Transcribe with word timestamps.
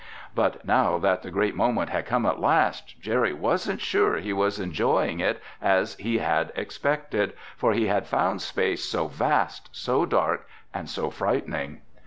But 0.33 0.65
now 0.65 0.97
that 0.97 1.21
the 1.21 1.29
great 1.29 1.55
moment 1.55 1.91
had 1.91 2.07
come 2.07 2.25
at 2.25 2.39
last, 2.39 2.99
Jerry 2.99 3.33
wasn't 3.33 3.79
sure 3.81 4.15
he 4.17 4.33
was 4.33 4.59
enjoying 4.59 5.19
it 5.19 5.39
as 5.61 5.93
he 5.97 6.17
had 6.17 6.51
expected, 6.55 7.33
for 7.55 7.73
he 7.73 7.85
had 7.85 8.07
found 8.07 8.41
space 8.41 8.83
so 8.83 9.05
vast, 9.05 9.69
so 9.71 10.07
dark, 10.07 10.47
and 10.73 10.89
so 10.89 11.11
frightening. 11.11 11.81